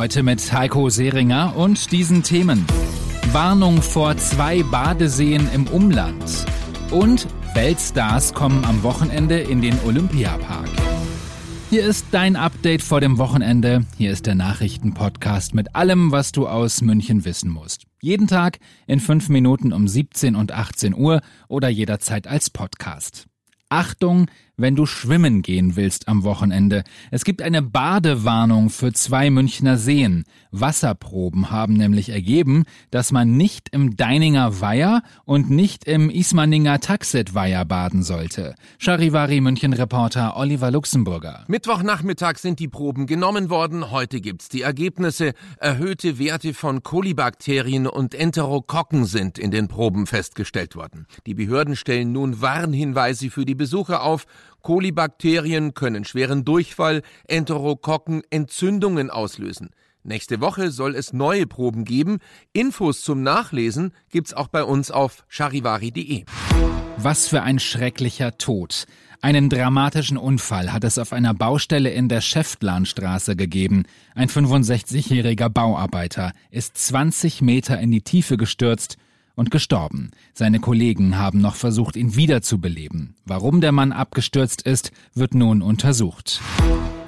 [0.00, 2.64] Heute mit Heiko Seringer und diesen Themen.
[3.32, 6.24] Warnung vor zwei Badeseen im Umland.
[6.90, 10.70] Und Weltstars kommen am Wochenende in den Olympiapark.
[11.68, 13.84] Hier ist dein Update vor dem Wochenende.
[13.98, 17.84] Hier ist der Nachrichtenpodcast mit allem, was du aus München wissen musst.
[18.00, 23.26] Jeden Tag in fünf Minuten um 17 und 18 Uhr oder jederzeit als Podcast.
[23.68, 24.26] Achtung,
[24.60, 26.84] wenn du schwimmen gehen willst am Wochenende.
[27.10, 30.24] Es gibt eine Badewarnung für zwei Münchner Seen.
[30.52, 37.34] Wasserproben haben nämlich ergeben, dass man nicht im Deininger Weiher und nicht im Ismaninger Taxet
[37.34, 38.54] Weiher baden sollte.
[38.78, 41.44] Charivari München Reporter Oliver Luxemburger.
[41.48, 43.90] Mittwochnachmittag sind die Proben genommen worden.
[43.90, 45.32] Heute gibt's die Ergebnisse.
[45.58, 51.06] Erhöhte Werte von Kolibakterien und Enterokokken sind in den Proben festgestellt worden.
[51.26, 54.26] Die Behörden stellen nun Warnhinweise für die Besucher auf
[54.62, 59.70] Kolibakterien können schweren Durchfall, Enterokokken, Entzündungen auslösen.
[60.02, 62.18] Nächste Woche soll es neue Proben geben.
[62.52, 66.24] Infos zum Nachlesen gibt's auch bei uns auf charivari.de.
[66.96, 68.86] Was für ein schrecklicher Tod.
[69.22, 73.84] Einen dramatischen Unfall hat es auf einer Baustelle in der Schäftlarnstraße gegeben.
[74.14, 78.96] Ein 65-jähriger Bauarbeiter ist 20 Meter in die Tiefe gestürzt
[79.34, 80.10] und gestorben.
[80.34, 83.14] Seine Kollegen haben noch versucht, ihn wiederzubeleben.
[83.24, 86.40] Warum der Mann abgestürzt ist, wird nun untersucht.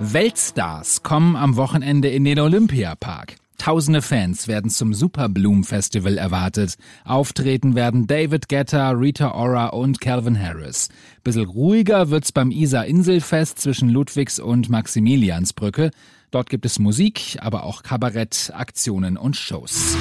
[0.00, 3.36] Weltstars kommen am Wochenende in den Olympiapark.
[3.58, 6.76] Tausende Fans werden zum Super Bloom Festival erwartet.
[7.04, 10.88] Auftreten werden David Guetta, Rita Ora und Calvin Harris.
[11.24, 15.90] Bissel ruhiger wird's beim Isar Inselfest zwischen Ludwigs und Maximiliansbrücke.
[16.30, 19.96] Dort gibt es Musik, aber auch Kabarett, Aktionen und Shows.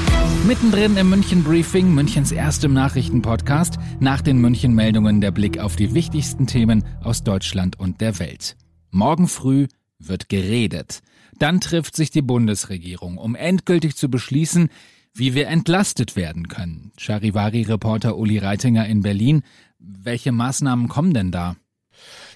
[0.46, 5.94] Mittendrin im München Briefing, Münchens erstem Nachrichtenpodcast, nach den München Meldungen der Blick auf die
[5.94, 8.56] wichtigsten Themen aus Deutschland und der Welt.
[8.92, 9.68] Morgen früh
[10.00, 11.02] wird geredet.
[11.38, 14.70] Dann trifft sich die Bundesregierung, um endgültig zu beschließen,
[15.14, 16.92] wie wir entlastet werden können.
[16.98, 19.44] Charivari-Reporter Uli Reitinger in Berlin.
[19.80, 21.56] Welche Maßnahmen kommen denn da?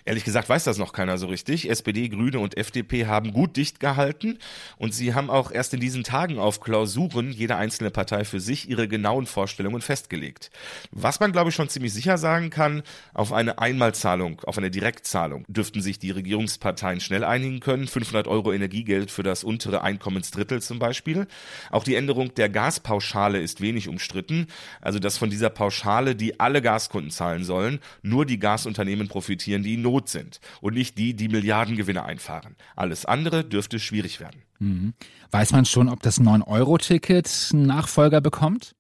[0.06, 1.70] Ehrlich gesagt weiß das noch keiner so richtig.
[1.70, 4.40] SPD, Grüne und FDP haben gut dicht gehalten
[4.78, 8.70] und sie haben auch erst in diesen Tagen auf Klausuren jede einzelne Partei für sich
[8.70, 10.50] ihre genauen Vorstellungen festgelegt.
[10.92, 15.46] Was man glaube ich schon ziemlich sicher sagen kann, auf eine Einmalzahlung, auf eine Direktzahlung
[15.48, 17.88] dürften sich die Regierungsparteien schnell einigen können.
[17.88, 21.28] 500 Euro Energiegeld für das untere Einkommensdrittel zum Beispiel.
[21.70, 24.48] Auch die Änderung der Gaspauschale ist wenig umstritten.
[24.82, 29.76] Also dass von dieser Pauschale, die alle Gaskunden zahlen sollen, nur die Gasunternehmen profitieren, die
[29.76, 32.56] in Not sind und nicht die, die Milliardengewinne einfahren.
[32.76, 34.42] Alles andere dürfte schwierig werden.
[34.60, 34.94] Mhm.
[35.32, 38.74] Weiß man schon, ob das 9-Euro-Ticket einen Nachfolger bekommt?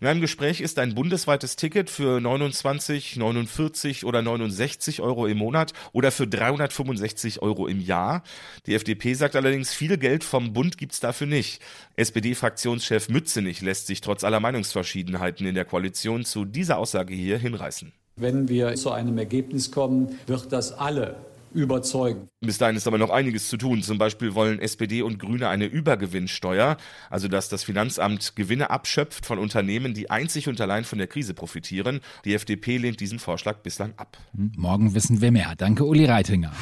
[0.00, 5.72] In einem Gespräch ist ein bundesweites Ticket für 29, 49 oder 69 Euro im Monat
[5.92, 8.22] oder für 365 Euro im Jahr.
[8.66, 11.62] Die FDP sagt allerdings, viel Geld vom Bund gibt's dafür nicht.
[11.96, 17.92] SPD-Fraktionschef Mützenich lässt sich trotz aller Meinungsverschiedenheiten in der Koalition zu dieser Aussage hier hinreißen.
[18.16, 21.16] Wenn wir zu einem Ergebnis kommen, wird das alle
[21.52, 22.28] überzeugen.
[22.40, 23.82] Bis dahin ist aber noch einiges zu tun.
[23.82, 26.76] Zum Beispiel wollen SPD und Grüne eine Übergewinnsteuer,
[27.08, 31.34] also dass das Finanzamt Gewinne abschöpft von Unternehmen, die einzig und allein von der Krise
[31.34, 32.00] profitieren.
[32.24, 34.16] Die FDP lehnt diesen Vorschlag bislang ab.
[34.34, 35.54] Hm, morgen wissen wir mehr.
[35.56, 36.52] Danke, Uli Reitinger.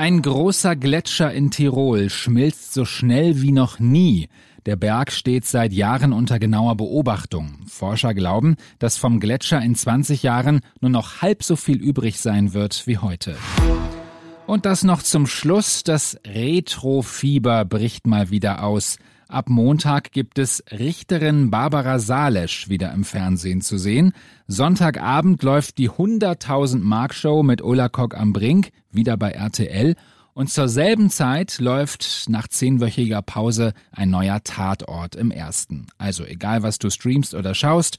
[0.00, 4.30] Ein großer Gletscher in Tirol schmilzt so schnell wie noch nie.
[4.64, 7.58] Der Berg steht seit Jahren unter genauer Beobachtung.
[7.66, 12.54] Forscher glauben, dass vom Gletscher in 20 Jahren nur noch halb so viel übrig sein
[12.54, 13.36] wird wie heute.
[14.46, 15.84] Und das noch zum Schluss.
[15.84, 18.96] Das Retrofieber bricht mal wieder aus.
[19.30, 24.12] Ab Montag gibt es Richterin Barbara Salesch wieder im Fernsehen zu sehen.
[24.48, 29.94] Sonntagabend läuft die 100.000 Mark Show mit Ulla Kock am Brink, wieder bei RTL.
[30.34, 35.86] Und zur selben Zeit läuft nach zehnwöchiger Pause ein neuer Tatort im ersten.
[35.96, 37.98] Also egal, was du streamst oder schaust,